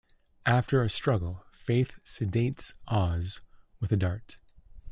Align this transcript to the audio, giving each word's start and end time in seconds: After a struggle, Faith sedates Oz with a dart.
After 0.47 0.81
a 0.81 0.89
struggle, 0.89 1.45
Faith 1.51 1.99
sedates 2.03 2.73
Oz 2.87 3.39
with 3.79 3.91
a 3.91 3.97
dart. 3.97 4.37